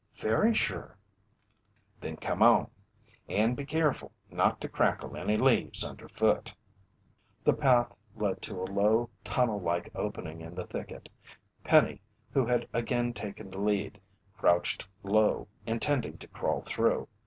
"Very 0.19 0.55
sure." 0.55 0.97
"Then 1.99 2.15
come 2.17 2.41
on. 2.41 2.71
And 3.29 3.55
be 3.55 3.67
keerful 3.67 4.11
not 4.31 4.59
to 4.61 4.67
crackle 4.67 5.15
any 5.15 5.37
leaves 5.37 5.83
underfoot." 5.83 6.55
The 7.43 7.53
path 7.53 7.93
led 8.15 8.41
to 8.41 8.63
a 8.63 8.71
low, 8.71 9.11
tunnellike 9.23 9.89
opening 9.93 10.41
in 10.41 10.55
the 10.55 10.65
thicket. 10.65 11.07
Penny, 11.63 12.01
who 12.31 12.47
again 12.73 13.05
had 13.09 13.15
taken 13.15 13.51
the 13.51 13.61
lead, 13.61 14.01
crouched 14.35 14.87
low, 15.03 15.47
intending 15.67 16.17
to 16.17 16.27
crawl 16.27 16.63
through. 16.63 17.07